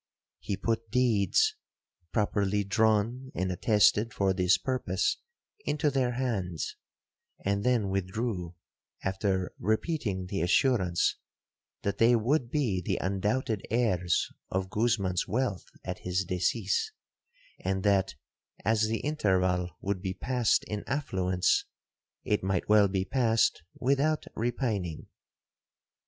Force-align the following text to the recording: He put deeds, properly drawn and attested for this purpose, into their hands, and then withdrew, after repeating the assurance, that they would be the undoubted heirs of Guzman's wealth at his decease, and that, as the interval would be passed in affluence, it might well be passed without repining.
He 0.39 0.57
put 0.57 0.89
deeds, 0.89 1.57
properly 2.11 2.63
drawn 2.63 3.31
and 3.35 3.51
attested 3.51 4.15
for 4.15 4.33
this 4.33 4.57
purpose, 4.57 5.17
into 5.63 5.91
their 5.91 6.13
hands, 6.13 6.75
and 7.45 7.63
then 7.63 7.89
withdrew, 7.91 8.55
after 9.03 9.53
repeating 9.59 10.25
the 10.25 10.41
assurance, 10.41 11.17
that 11.83 11.99
they 11.99 12.15
would 12.15 12.49
be 12.49 12.81
the 12.81 12.97
undoubted 12.97 13.61
heirs 13.69 14.27
of 14.49 14.71
Guzman's 14.71 15.27
wealth 15.27 15.65
at 15.83 15.99
his 15.99 16.25
decease, 16.25 16.91
and 17.59 17.83
that, 17.83 18.15
as 18.65 18.87
the 18.87 19.01
interval 19.01 19.69
would 19.81 20.01
be 20.01 20.15
passed 20.15 20.63
in 20.63 20.83
affluence, 20.87 21.65
it 22.23 22.41
might 22.41 22.67
well 22.67 22.87
be 22.87 23.05
passed 23.05 23.61
without 23.79 24.25
repining. 24.33 25.05